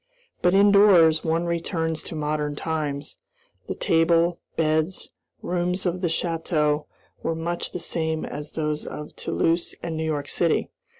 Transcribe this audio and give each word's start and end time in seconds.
But, 0.41 0.55
indoors, 0.55 1.23
one 1.23 1.45
returns 1.45 2.01
to 2.05 2.15
modern 2.15 2.55
times. 2.55 3.17
The 3.67 3.75
table, 3.75 4.39
beds, 4.55 5.11
rooms 5.43 5.85
of 5.85 6.01
the 6.01 6.07
château 6.07 6.87
were 7.21 7.35
much 7.35 7.71
the 7.71 7.79
same 7.79 8.25
as 8.25 8.53
those 8.53 8.87
of 8.87 9.15
Toulouse 9.15 9.75
and 9.83 9.95
New 9.95 10.03
York 10.05 10.27
city. 10.27 10.71